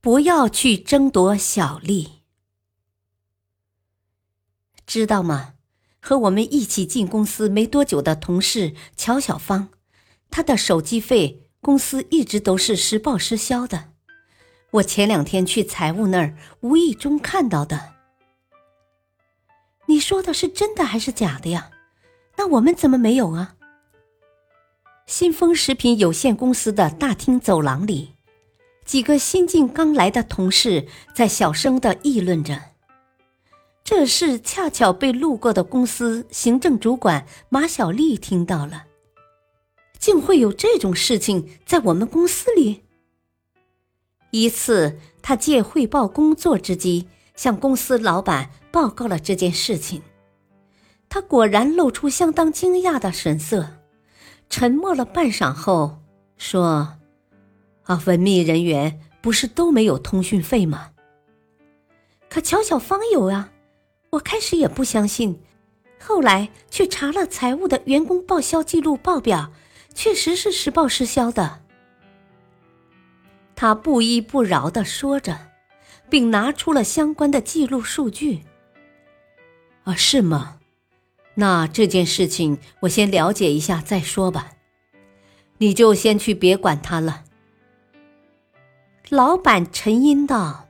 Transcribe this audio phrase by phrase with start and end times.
[0.00, 2.22] 不要去争夺小利，
[4.86, 5.54] 知道吗？
[6.00, 9.70] 和我们一起进公司没多久的同事乔小芳，
[10.30, 13.92] 她的手机费公司一直都是实报实销的。
[14.70, 17.94] 我前两天去财务那儿无意中看到的。
[19.86, 21.70] 你说的是真的还是假的呀？
[22.36, 23.56] 那我们怎么没有啊？
[25.06, 28.17] 新丰食品有限公司的大厅走廊里。
[28.88, 32.58] 几个新进刚来的同事在小声的议论着，
[33.84, 38.86] 这事恰巧被路过的公司行政主管马小丽听到了。
[39.98, 42.84] 竟会有这种事情在我们公司里？
[44.30, 50.00] 一次，他借汇报工作之机向公司老板报告了这件事情，
[51.10, 53.68] 他果然露出相当惊讶的神色，
[54.48, 55.98] 沉默了半晌后
[56.38, 56.97] 说。
[57.88, 60.90] 啊，文秘人员不是都没有通讯费吗？
[62.28, 63.50] 可乔小芳有啊！
[64.10, 65.40] 我开始也不相信，
[65.98, 69.50] 后来去查了财务的员工报销记录报表，
[69.94, 71.62] 确实是实报实销的。
[73.56, 75.48] 他不依不饶的说着，
[76.10, 78.40] 并拿出了相关的记录数据。
[79.84, 80.58] 啊，是吗？
[81.36, 84.52] 那这件事情我先了解一下再说吧。
[85.56, 87.24] 你就先去别管他了。
[89.10, 90.66] 老板沉吟道：“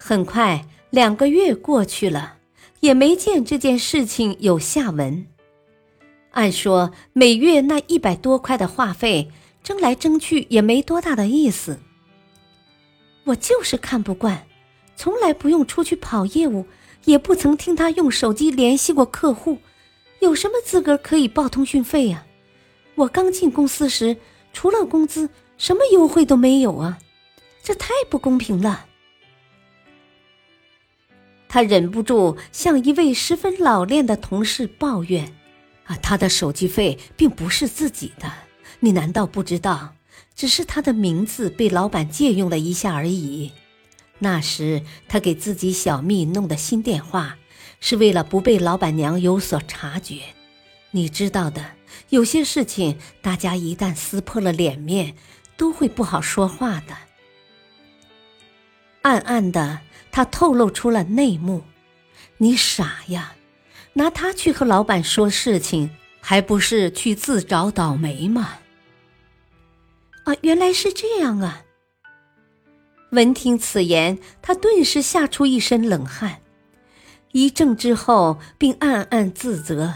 [0.00, 2.38] 很快，两个月过去了，
[2.80, 5.26] 也没见这件事情有下文。
[6.30, 9.30] 按说每月那一百多块的话费，
[9.62, 11.78] 争来争去也没多大的意思。
[13.24, 14.46] 我就是看不惯，
[14.96, 16.64] 从来不用出去跑业务，
[17.04, 19.58] 也不曾听他用手机联系过客户，
[20.20, 22.24] 有什么资格可以报通讯费呀？
[22.94, 24.16] 我刚进公司时，
[24.54, 25.28] 除了工资。”
[25.62, 26.98] 什么优惠都没有啊！
[27.62, 28.86] 这太不公平了。
[31.48, 35.32] 他忍不住向一位十分老练的同事抱怨
[35.86, 38.28] ：“啊，他的手机费并不是自己的，
[38.80, 39.94] 你难道不知道？
[40.34, 43.52] 只是他的名字被老板借用了一下而已。
[44.18, 47.38] 那时他给自己小蜜弄的新电话，
[47.78, 50.22] 是为了不被老板娘有所察觉。
[50.90, 51.64] 你知道的，
[52.08, 55.14] 有些事情，大家一旦撕破了脸面。”
[55.56, 56.96] 都会不好说话的。
[59.02, 59.80] 暗暗的，
[60.10, 61.64] 他透露出了内幕
[62.38, 63.34] ：“你傻呀，
[63.94, 65.90] 拿他去和老板说事情，
[66.20, 68.58] 还不是去自找倒霉吗？”
[70.24, 71.64] 啊，原来是这样啊！
[73.10, 76.40] 闻听此言，他顿时吓出一身冷汗。
[77.32, 79.92] 一怔之后，并暗暗自责：“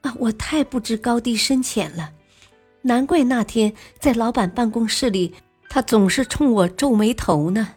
[0.00, 2.12] 啊，我太不知高低深浅了。”
[2.86, 5.32] 难怪那天在老板办公室里，
[5.70, 7.76] 他总是冲我皱眉头呢。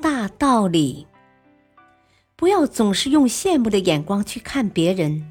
[0.00, 1.08] 大道理，
[2.36, 5.28] 不要总是用羡慕的眼光去看别人，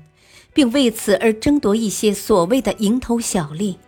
[0.54, 3.80] 并为此而争夺一些所谓的蝇头小利。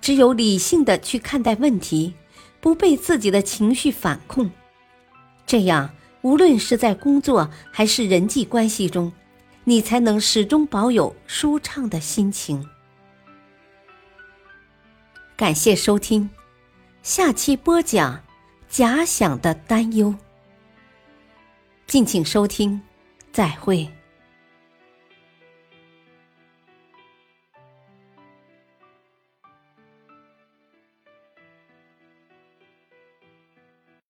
[0.00, 2.14] 只有理性的去看待问题，
[2.62, 4.50] 不被自己的情绪反控，
[5.44, 5.90] 这样
[6.22, 9.12] 无论是在工作还是人际关系中。
[9.70, 12.68] 你才能始终保有舒畅的心情。
[15.36, 16.28] 感谢收听，
[17.04, 18.20] 下期播讲
[18.68, 20.12] 假想的担忧。
[21.86, 22.82] 敬请收听，
[23.30, 23.88] 再会。